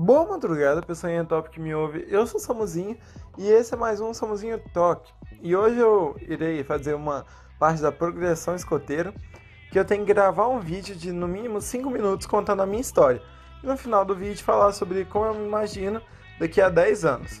[0.00, 2.06] Boa madrugada, pessoinha top que me ouve.
[2.08, 2.96] Eu sou o Samuzinho
[3.36, 5.12] e esse é mais um Samuzinho Talk.
[5.42, 7.26] E hoje eu irei fazer uma
[7.58, 9.12] parte da progressão escoteira
[9.72, 12.80] que eu tenho que gravar um vídeo de no mínimo 5 minutos contando a minha
[12.80, 13.20] história.
[13.60, 16.00] E no final do vídeo falar sobre como eu me imagino
[16.38, 17.40] daqui a 10 anos.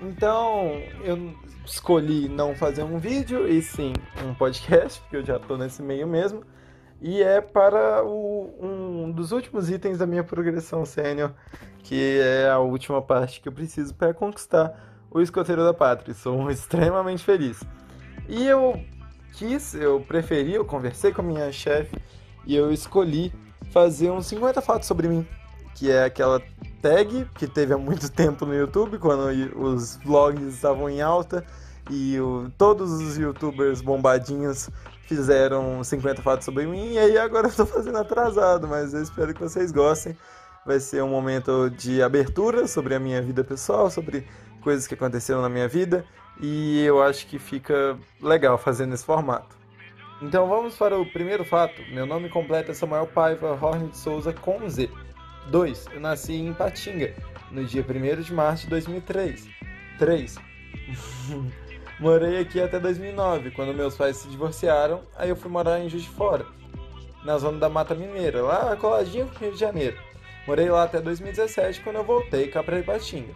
[0.00, 1.34] Então eu
[1.66, 3.92] escolhi não fazer um vídeo e sim
[4.24, 6.42] um podcast, porque eu já estou nesse meio mesmo.
[7.00, 11.32] E é para o, um dos últimos itens da minha progressão sênior,
[11.82, 16.14] que é a última parte que eu preciso para conquistar o escoteiro da pátria.
[16.14, 17.62] Sou extremamente feliz.
[18.28, 18.78] E eu
[19.32, 21.96] quis, eu preferi, eu conversei com a minha chefe
[22.46, 23.32] e eu escolhi
[23.72, 25.26] fazer uns 50 fatos sobre mim,
[25.74, 26.40] que é aquela
[26.82, 29.26] tag que teve há muito tempo no YouTube, quando
[29.56, 31.44] os vlogs estavam em alta
[31.90, 34.68] e o, todos os youtubers bombadinhos
[35.10, 39.34] fizeram 50 fatos sobre mim, e aí agora eu tô fazendo atrasado, mas eu espero
[39.34, 40.16] que vocês gostem.
[40.64, 44.24] Vai ser um momento de abertura sobre a minha vida pessoal, sobre
[44.60, 46.04] coisas que aconteceram na minha vida,
[46.40, 49.58] e eu acho que fica legal fazendo esse formato.
[50.22, 51.82] Então vamos para o primeiro fato.
[51.90, 54.88] Meu nome completo é Samuel Paiva Horn de Souza com Z.
[55.50, 55.86] 2.
[55.92, 57.12] Eu nasci em Patinga,
[57.50, 59.48] no dia 1 de março de 2003.
[59.98, 60.36] 3.
[62.00, 66.04] Morei aqui até 2009, quando meus pais se divorciaram, aí eu fui morar em Juiz
[66.04, 66.46] de Fora,
[67.22, 69.98] na zona da Mata Mineira, lá coladinho com Rio de Janeiro.
[70.46, 73.34] Morei lá até 2017, quando eu voltei cá pra Ipatinga.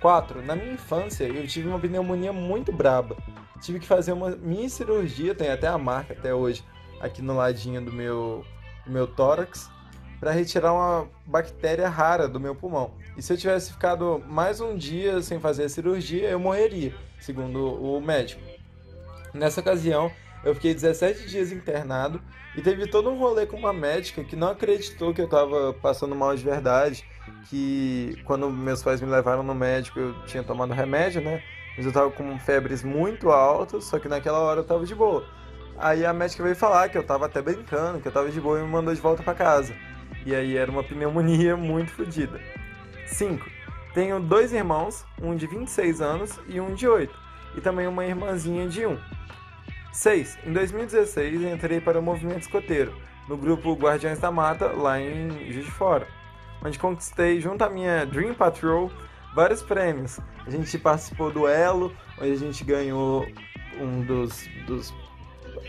[0.00, 0.42] 4.
[0.42, 3.16] Na minha infância, eu tive uma pneumonia muito braba.
[3.62, 6.64] Tive que fazer uma mini cirurgia, tem até a marca até hoje,
[7.00, 8.44] aqui no ladinho do meu,
[8.84, 9.70] do meu tórax,
[10.18, 12.90] para retirar uma bactéria rara do meu pulmão.
[13.16, 17.58] E se eu tivesse ficado mais um dia sem fazer a cirurgia, eu morreria segundo
[17.64, 18.42] o médico.
[19.32, 20.12] Nessa ocasião,
[20.44, 22.20] eu fiquei 17 dias internado
[22.54, 26.14] e teve todo um rolê com uma médica que não acreditou que eu estava passando
[26.14, 27.04] mal de verdade,
[27.48, 31.42] que quando meus pais me levaram no médico eu tinha tomado remédio, né?
[31.76, 35.26] Mas eu estava com febres muito altas, só que naquela hora eu estava de boa.
[35.76, 38.60] Aí a médica veio falar que eu estava até brincando, que eu estava de boa
[38.60, 39.74] e me mandou de volta para casa.
[40.24, 42.40] E aí era uma pneumonia muito fodida.
[43.14, 43.48] 5.
[43.94, 47.14] Tenho dois irmãos, um de 26 anos e um de 8,
[47.56, 48.98] e também uma irmãzinha de 1.
[49.92, 50.38] 6.
[50.44, 52.92] Em 2016 entrei para o movimento escoteiro,
[53.28, 56.08] no grupo Guardiões da Mata, lá em Juiz de Fora,
[56.64, 58.90] onde conquistei, junto à minha Dream Patrol,
[59.34, 60.18] vários prêmios.
[60.44, 63.24] A gente participou do Elo, onde a gente ganhou
[63.80, 64.92] um dos, dos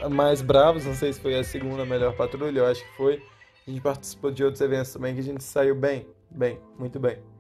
[0.10, 3.24] mais bravos, não sei se foi a segunda melhor patrulha, eu acho que foi.
[3.68, 7.35] A gente participou de outros eventos também que a gente saiu bem, bem, muito bem.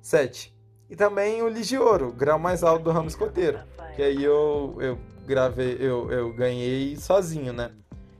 [0.00, 0.54] 7.
[0.88, 3.60] E também o Ligioro, grau mais alto do ramo escoteiro.
[3.94, 7.70] Que aí eu, eu gravei, eu, eu ganhei sozinho, né?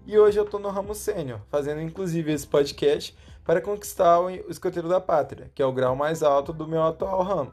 [0.06, 4.88] E hoje eu tô no ramo sênior, fazendo inclusive esse podcast para conquistar o escoteiro
[4.88, 7.52] da pátria, que é o grau mais alto do meu atual ramo.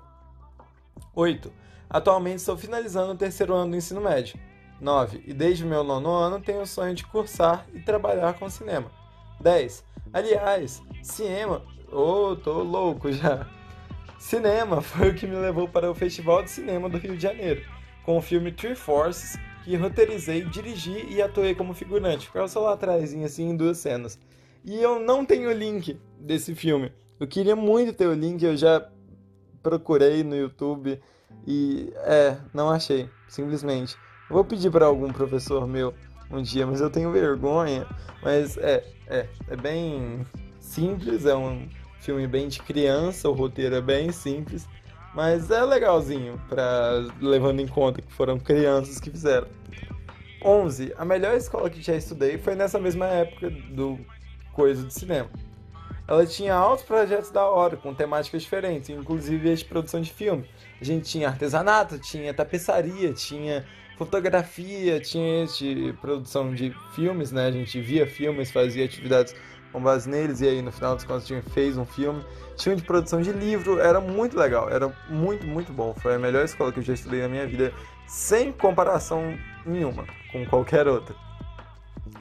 [1.16, 1.52] 8.
[1.90, 4.40] Atualmente estou finalizando o terceiro ano do ensino médio.
[4.80, 5.24] 9.
[5.26, 8.92] E desde o meu nono ano tenho o sonho de cursar e trabalhar com cinema.
[9.40, 9.84] 10.
[10.14, 11.64] Aliás, cinema.
[11.92, 13.48] Oh, tô louco já.
[14.18, 17.62] Cinema foi o que me levou para o Festival de Cinema do Rio de Janeiro,
[18.04, 22.28] com o filme Three Forces, que roteirizei, dirigi e atuei como figurante.
[22.28, 24.18] Ficava só lá atrás, assim, em duas cenas.
[24.64, 26.92] E eu não tenho o link desse filme.
[27.20, 28.88] Eu queria muito ter o link, eu já
[29.62, 31.02] procurei no YouTube
[31.46, 33.96] e é, não achei, simplesmente.
[34.30, 35.94] Vou pedir para algum professor meu
[36.30, 37.88] um dia, mas eu tenho vergonha.
[38.22, 40.26] Mas é, é, é bem
[40.60, 41.68] simples, é um
[42.00, 44.68] filme bem de criança, o roteiro é bem simples,
[45.14, 49.48] mas é legalzinho, pra, levando em conta que foram crianças que fizeram.
[50.44, 50.94] 11.
[50.98, 54.00] A melhor escola que já estudei foi nessa mesma época do
[54.54, 55.30] Coisa de Cinema.
[56.08, 60.46] Ela tinha altos projetos da hora, com temáticas diferentes, inclusive as de produção de filme.
[60.80, 63.66] A gente tinha artesanato, tinha tapeçaria, tinha
[63.98, 67.48] fotografia, tinha de produção de filmes, né?
[67.48, 69.36] A gente via filmes, fazia atividades
[69.78, 72.26] com base neles, e aí no final das contas a gente fez um filme.
[72.56, 75.94] Tinha de produção de livro, era muito legal, era muito, muito bom.
[75.94, 77.72] Foi a melhor escola que eu já estudei na minha vida,
[78.08, 81.16] sem comparação nenhuma com qualquer outra.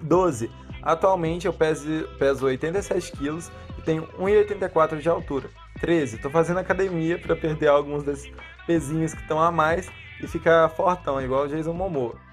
[0.03, 0.51] 12.
[0.83, 5.49] Atualmente eu peso, peso 87 quilos e tenho 1,84 de altura.
[5.81, 6.17] 13.
[6.17, 8.31] Estou fazendo academia para perder alguns desses
[8.67, 9.91] pezinhos que estão a mais
[10.23, 12.26] e ficar fortão, igual o Jason Momoa.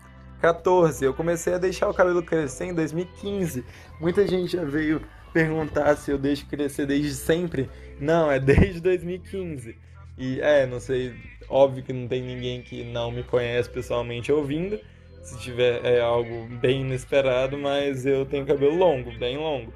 [0.44, 1.06] 14.
[1.06, 3.64] Eu comecei a deixar o cabelo crescer em 2015.
[3.98, 5.02] Muita gente já veio
[5.32, 7.70] perguntar se eu deixo crescer desde sempre.
[7.98, 9.78] Não, é desde 2015.
[10.18, 11.16] E é, não sei,
[11.48, 14.78] óbvio que não tem ninguém que não me conhece pessoalmente ouvindo.
[15.24, 19.74] Se tiver é algo bem inesperado, mas eu tenho cabelo longo, bem longo.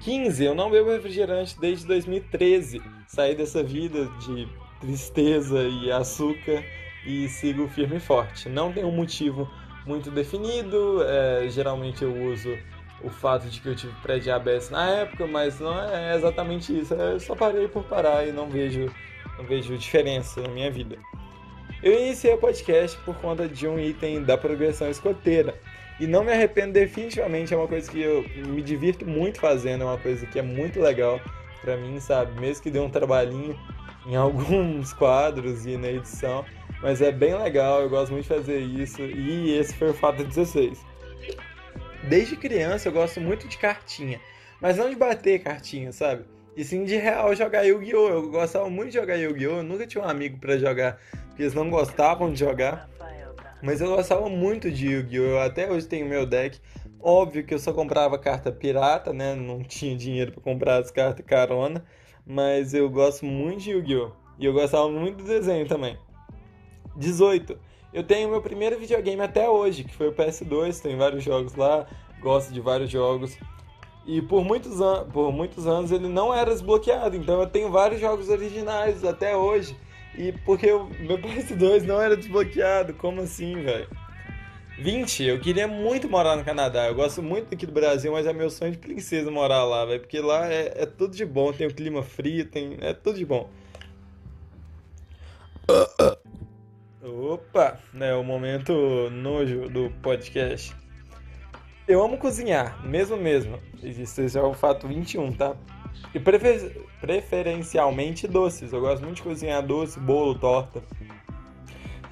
[0.00, 0.42] 15.
[0.42, 2.80] Eu não bebo refrigerante desde 2013.
[3.06, 4.48] Saí dessa vida de
[4.80, 6.64] tristeza e açúcar
[7.04, 8.48] e sigo firme e forte.
[8.48, 9.46] Não tem um motivo
[9.86, 11.02] muito definido.
[11.04, 12.56] É, geralmente eu uso
[13.02, 16.94] o fato de que eu tive pré-diabetes na época, mas não é exatamente isso.
[16.94, 18.92] Eu só parei por parar e não vejo,
[19.38, 20.96] não vejo diferença na minha vida.
[21.82, 25.54] Eu iniciei o podcast por conta de um item da progressão escoteira.
[25.98, 29.86] E não me arrependo definitivamente, é uma coisa que eu me divirto muito fazendo, é
[29.86, 31.20] uma coisa que é muito legal
[31.62, 32.38] para mim, sabe?
[32.38, 33.58] Mesmo que dê um trabalhinho
[34.06, 36.44] em alguns quadros e na edição,
[36.82, 40.24] mas é bem legal, eu gosto muito de fazer isso e esse foi o fato
[40.24, 40.84] 16.
[42.08, 44.20] Desde criança eu gosto muito de cartinha,
[44.60, 46.24] mas não de bater cartinha, sabe?
[46.56, 48.08] E sim de real jogar Yu-Gi-Oh!
[48.08, 49.58] Eu gostava muito de jogar Yu-Gi-Oh!
[49.58, 52.88] Eu nunca tinha um amigo para jogar, porque eles não gostavam de jogar.
[53.62, 55.22] Mas eu gostava muito de Yu-Gi-Oh!
[55.22, 56.58] Eu até hoje tenho meu deck.
[56.98, 59.34] Óbvio que eu só comprava carta pirata, né?
[59.34, 61.84] Não tinha dinheiro para comprar as cartas carona.
[62.24, 64.12] Mas eu gosto muito de Yu-Gi-Oh!
[64.38, 65.98] E eu gostava muito do desenho também.
[66.96, 67.58] 18.
[67.92, 70.80] Eu tenho meu primeiro videogame até hoje, que foi o PS2.
[70.80, 71.86] Tem vários jogos lá.
[72.20, 73.36] Gosto de vários jogos.
[74.06, 77.16] E por muitos, an por muitos anos ele não era desbloqueado.
[77.16, 79.76] Então eu tenho vários jogos originais até hoje.
[80.16, 82.94] E porque o meu PS2 não era desbloqueado.
[82.94, 83.88] Como assim, velho?
[84.78, 85.24] 20.
[85.24, 86.86] Eu queria muito morar no Canadá.
[86.86, 90.00] Eu gosto muito aqui do Brasil, mas é meu sonho de princesa morar lá, velho.
[90.00, 91.52] Porque lá é, é, tudo de bom.
[91.52, 93.48] Tem o clima frio, tem, é tudo de bom.
[97.06, 98.12] Opa, né?
[98.14, 98.72] O momento
[99.10, 100.74] nojo do podcast.
[101.86, 103.60] Eu amo cozinhar, mesmo mesmo.
[103.80, 105.54] Esse é o fato 21, tá?
[106.12, 106.84] E prefer...
[107.00, 108.72] preferencialmente doces.
[108.72, 110.82] Eu gosto muito de cozinhar doce, bolo, torta.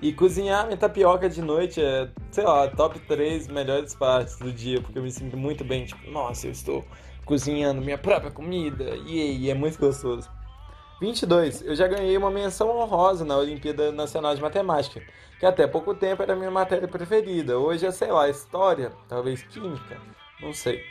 [0.00, 4.80] E cozinhar minha tapioca de noite é, sei lá, top 3 melhores partes do dia,
[4.80, 6.84] porque eu me sinto muito bem, tipo, nossa, eu estou
[7.24, 10.30] cozinhando minha própria comida, e, é muito gostoso.
[11.04, 11.62] 22.
[11.62, 15.02] Eu já ganhei uma menção honrosa na Olimpíada Nacional de Matemática,
[15.38, 17.58] que até pouco tempo era minha matéria preferida.
[17.58, 20.00] Hoje é, sei lá, história, talvez química,
[20.40, 20.82] não sei.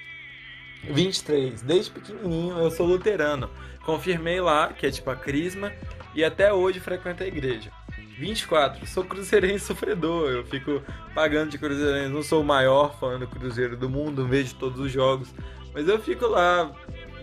[0.83, 1.63] 23.
[1.63, 3.50] Desde pequenininho eu sou luterano.
[3.86, 5.71] Confirmei lá, que é tipo a crisma,
[6.13, 7.71] e até hoje frequento a igreja.
[8.19, 8.86] 24.
[8.86, 10.30] Sou cruzeirense sofredor.
[10.30, 10.83] Eu fico
[11.16, 12.13] pagando de cruzeirense.
[12.13, 15.33] Não sou o maior fã do Cruzeiro do mundo, vejo todos os jogos.
[15.74, 16.71] Mas eu fico lá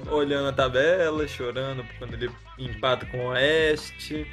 [0.08, 4.26] olhando a tabela, chorando quando ele empata com o Oeste.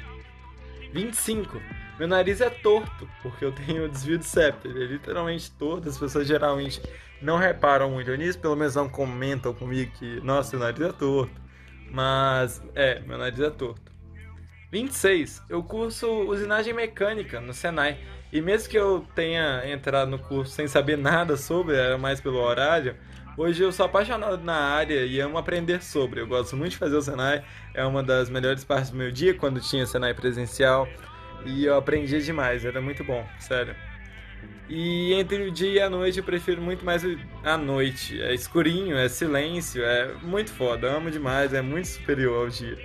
[0.92, 1.60] 25.
[1.98, 4.68] Meu nariz é torto, porque eu tenho desvio de septo.
[4.68, 5.88] Ele é literalmente torto.
[5.88, 6.80] As pessoas geralmente
[7.20, 11.40] não reparam muito nisso, pelo menos não comentam comigo que, nossa, seu nariz é torto.
[11.90, 13.90] Mas, é, meu nariz é torto.
[14.70, 15.42] 26.
[15.48, 17.98] Eu curso usinagem mecânica no Senai.
[18.32, 22.38] E mesmo que eu tenha entrado no curso sem saber nada sobre, era mais pelo
[22.38, 22.94] horário,
[23.38, 26.20] hoje eu sou apaixonado na área e amo aprender sobre.
[26.20, 29.32] Eu gosto muito de fazer o Senai, é uma das melhores partes do meu dia
[29.32, 30.88] quando tinha Senai presencial.
[31.46, 33.76] E eu aprendia demais, era muito bom, sério.
[34.68, 37.02] E entre o dia e a noite eu prefiro muito mais
[37.44, 38.20] a noite.
[38.20, 42.76] É escurinho, é silêncio, é muito foda, amo demais, é muito superior ao dia.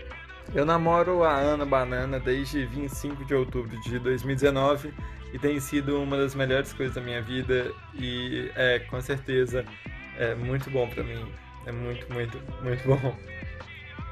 [0.53, 4.93] Eu namoro a Ana Banana desde 25 de outubro de 2019
[5.33, 9.65] e tem sido uma das melhores coisas da minha vida e é com certeza
[10.17, 11.31] é muito bom para mim.
[11.65, 13.15] É muito, muito, muito bom.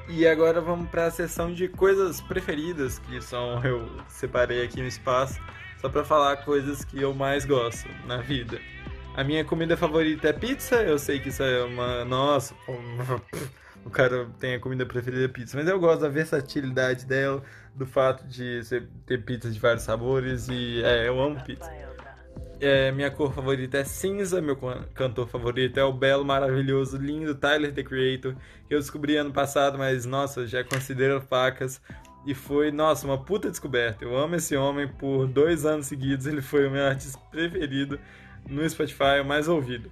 [0.08, 4.88] E agora vamos para a sessão de coisas preferidas, que são eu separei aqui no
[4.88, 5.40] espaço
[5.80, 8.60] só para falar coisas que eu mais gosto na vida.
[9.16, 12.06] A minha comida favorita é pizza, eu sei que isso é uma.
[12.06, 12.54] Nossa,
[13.84, 17.44] o cara tem a comida preferida é pizza, mas eu gosto da versatilidade dela,
[17.76, 18.62] do fato de
[19.06, 21.70] ter pizza de vários sabores e é, eu amo pizza.
[22.62, 24.56] É, minha cor favorita é cinza, meu
[24.94, 28.36] cantor favorito é o belo, maravilhoso, lindo Tyler The Creator,
[28.68, 31.82] que eu descobri ano passado, mas nossa, já considero facas.
[32.24, 34.06] E foi, nossa, uma puta descoberta.
[34.06, 36.28] Eu amo esse homem por dois anos seguidos.
[36.28, 38.00] Ele foi o meu artista preferido
[38.48, 39.92] no Spotify, o mais ouvido.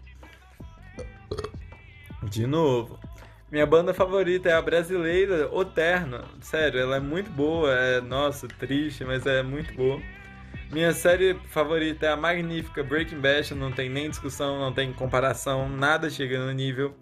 [2.21, 2.99] De novo.
[3.51, 6.25] Minha banda favorita é a brasileira Oterna.
[6.39, 7.73] Sério, ela é muito boa.
[7.73, 9.99] É, nossa, triste, mas é muito boa.
[10.71, 13.55] Minha série favorita é a magnífica Breaking Bad.
[13.55, 15.67] Não tem nem discussão, não tem comparação.
[15.67, 16.95] Nada chega no nível.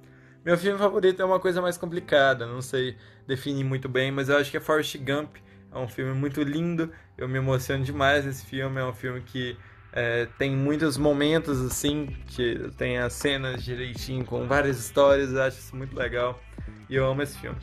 [0.45, 2.45] Meu filme favorito é uma coisa mais complicada.
[2.45, 2.95] Não sei
[3.27, 5.35] definir muito bem, mas eu acho que é Forrest Gump.
[5.73, 6.91] É um filme muito lindo.
[7.17, 8.79] Eu me emociono demais nesse filme.
[8.79, 9.57] É um filme que
[9.91, 15.57] é, tem muitos momentos assim, que tem as cenas direitinho, com várias histórias, eu acho
[15.57, 16.39] isso muito legal.
[16.89, 17.57] E eu amo esse filme.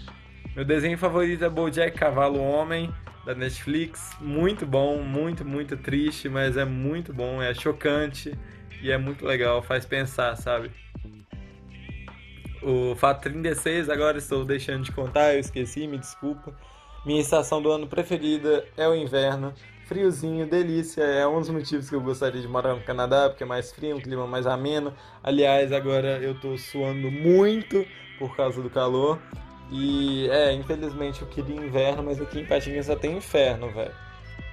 [0.56, 2.92] Meu desenho favorito é BoJack Cavalo Homem,
[3.24, 4.16] da Netflix.
[4.20, 8.36] Muito bom, muito, muito triste, mas é muito bom, é chocante
[8.82, 10.70] e é muito legal, faz pensar, sabe?
[12.64, 16.54] o fato 36, agora estou deixando de contar, eu esqueci, me desculpa.
[17.04, 19.52] Minha estação do ano preferida é o inverno.
[19.86, 23.46] Friozinho, delícia, é um dos motivos que eu gostaria de morar no Canadá, porque é
[23.46, 24.94] mais frio, um clima mais ameno.
[25.22, 27.84] Aliás, agora eu tô suando muito
[28.18, 29.20] por causa do calor.
[29.70, 33.94] E é, infelizmente eu queria inverno, mas aqui em Patinga só tem inferno, velho.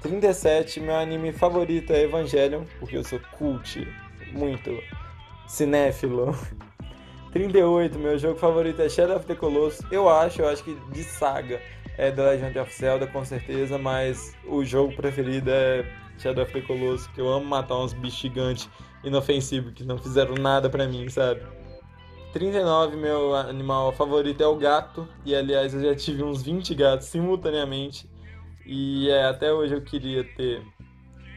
[0.02, 3.88] 37, meu anime favorito é Evangelion, porque eu sou cult,
[4.32, 4.72] muito
[5.48, 6.36] cinéfilo.
[7.32, 9.86] 38, meu jogo favorito é Shadow of the Colossus.
[9.92, 11.62] Eu acho, eu acho que de saga
[11.98, 15.86] é The Legend of Zelda, com certeza, mas o jogo preferido é
[16.18, 18.70] Shadow of the Colossus, que eu amo matar uns bichos gigantes
[19.04, 21.42] inofensivos que não fizeram nada pra mim, sabe?
[22.34, 27.08] 39, meu animal favorito é o gato, e aliás eu já tive uns 20 gatos
[27.08, 28.10] simultaneamente,
[28.66, 30.64] e é, até hoje eu queria ter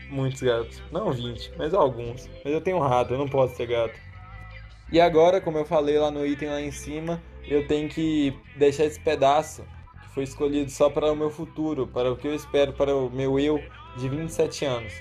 [0.09, 0.81] muitos gatos.
[0.93, 2.29] Não 20, mas alguns.
[2.45, 3.99] Mas eu tenho um rato, eu não posso ter gato.
[4.93, 8.85] E agora, como eu falei lá no item lá em cima, eu tenho que deixar
[8.85, 9.65] esse pedaço
[10.03, 13.11] que foi escolhido só para o meu futuro, para o que eu espero para o
[13.11, 13.61] meu eu
[13.97, 14.93] de 27 anos.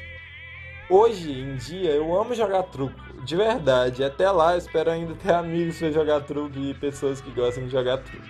[0.95, 2.93] Hoje em dia eu amo jogar truco,
[3.25, 4.03] de verdade.
[4.03, 7.71] Até lá eu espero ainda ter amigos para jogar truco e pessoas que gostam de
[7.71, 8.23] jogar truco.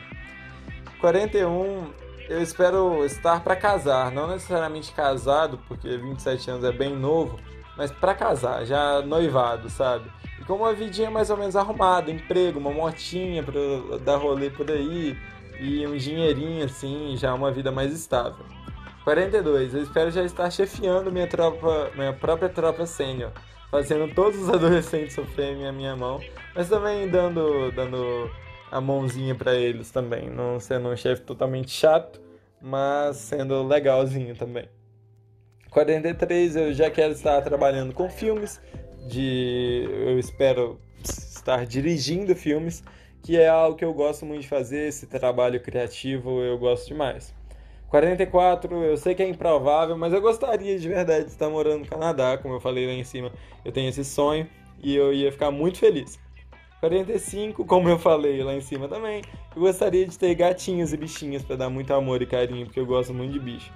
[1.01, 1.91] 41,
[2.29, 7.38] eu espero estar para casar, não necessariamente casado, porque 27 anos é bem novo,
[7.75, 10.10] mas para casar, já noivado, sabe?
[10.39, 14.72] E com uma vidinha mais ou menos arrumada, emprego, uma motinha para dar rolê por
[14.72, 15.17] aí
[15.60, 18.46] e um dinheirinho assim, já uma vida mais estável.
[19.03, 19.74] 42.
[19.74, 23.31] Eu espero já estar chefiando minha tropa, minha própria tropa sênior,
[23.69, 26.22] fazendo todos os adolescentes sofrerem a minha mão,
[26.55, 28.29] mas também dando, dando
[28.72, 32.19] a mãozinha para eles também, não sendo um chefe totalmente chato,
[32.62, 34.67] mas sendo legalzinho também.
[35.69, 36.55] 43.
[36.55, 38.62] Eu já quero estar trabalhando com filmes,
[39.07, 42.83] de eu espero estar dirigindo filmes,
[43.22, 47.33] que é algo que eu gosto muito de fazer, esse trabalho criativo eu gosto demais.
[47.93, 51.85] 44, eu sei que é improvável, mas eu gostaria de verdade de estar morando no
[51.85, 53.31] Canadá, como eu falei lá em cima.
[53.63, 54.50] Eu tenho esse sonho
[54.81, 56.19] e eu ia ficar muito feliz.
[56.79, 59.21] 45, como eu falei lá em cima também,
[59.55, 62.85] eu gostaria de ter gatinhos e bichinhos para dar muito amor e carinho, porque eu
[62.88, 63.71] gosto muito de bicho.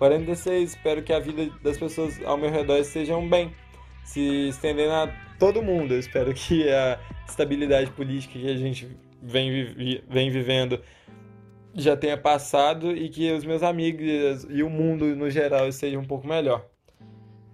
[0.00, 3.54] 46, espero que a vida das pessoas ao meu redor estejam bem,
[4.02, 5.94] se estendendo a todo mundo.
[5.94, 8.88] Eu espero que a estabilidade política que a gente
[9.22, 10.80] vem, vem vivendo
[11.74, 16.04] já tenha passado e que os meus amigos e o mundo no geral esteja um
[16.04, 16.64] pouco melhor.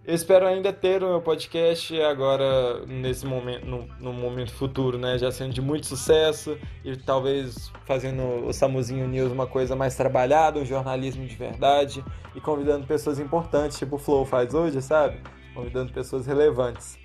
[0.04, 5.18] Eu espero ainda ter o meu podcast agora nesse momento, no, no, momento futuro, né?
[5.18, 10.60] Já sendo de muito sucesso e talvez fazendo o Samuzinho News uma coisa mais trabalhada,
[10.60, 12.04] um jornalismo de verdade
[12.36, 15.18] e convidando pessoas importantes, tipo o Flow faz hoje, sabe?
[15.52, 16.96] Convidando pessoas relevantes.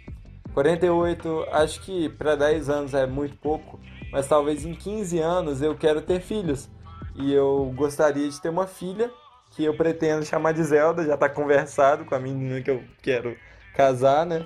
[0.53, 3.79] 48, acho que para 10 anos é muito pouco,
[4.11, 6.69] mas talvez em 15 anos eu quero ter filhos
[7.15, 9.11] e eu gostaria de ter uma filha
[9.51, 13.35] que eu pretendo chamar de Zelda, já tá conversado com a menina que eu quero
[13.75, 14.45] casar, né?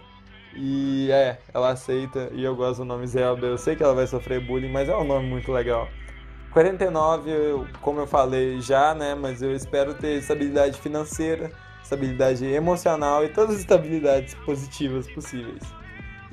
[0.56, 3.46] E é, ela aceita e eu gosto do nome Zelda.
[3.46, 5.88] Eu sei que ela vai sofrer bullying, mas é um nome muito legal.
[6.52, 9.14] 49, eu, como eu falei já, né?
[9.14, 11.52] Mas eu espero ter estabilidade financeira,
[11.84, 15.62] estabilidade emocional e todas as estabilidades positivas possíveis.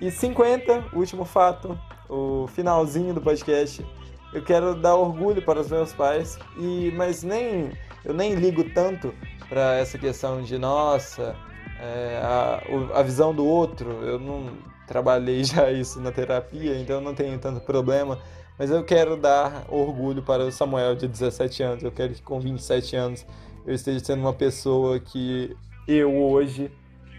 [0.01, 3.85] E 50, último fato, o finalzinho do podcast
[4.33, 7.71] eu quero dar orgulho para os meus pais e mas nem
[8.05, 9.15] eu nem ligo tanto
[9.49, 11.37] para essa questão de nossa
[11.79, 12.63] é, a,
[12.99, 13.91] a visão do outro.
[14.03, 18.19] Eu não trabalhei já isso na terapia então não tenho tanto problema
[18.59, 21.83] mas eu quero dar orgulho para o Samuel de 17 anos.
[21.83, 23.27] Eu quero que com 27 anos
[23.67, 25.57] eu esteja sendo uma pessoa que
[25.89, 26.71] eu hoje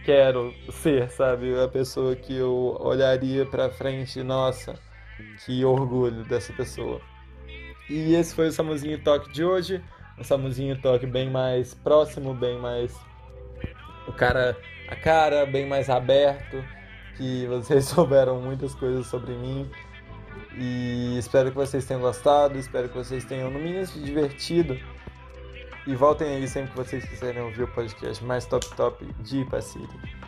[0.05, 1.59] quero ser sabe?
[1.59, 4.75] A pessoa que eu olharia para frente nossa
[5.45, 7.01] que orgulho dessa pessoa.
[7.89, 9.83] E esse foi o Samuzinho Talk de hoje.
[10.17, 12.95] Um Samuzinho Talk bem mais próximo, bem mais.
[14.07, 16.63] O cara a cara, bem mais aberto.
[17.17, 19.69] Que vocês souberam muitas coisas sobre mim.
[20.57, 22.57] E espero que vocês tenham gostado.
[22.57, 24.79] Espero que vocês tenham, no mínimo, se divertido.
[25.85, 30.23] E voltem aí sempre que vocês quiserem ouvir o podcast mais top top de Pacífico.